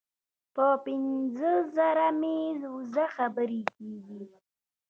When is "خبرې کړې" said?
3.15-4.23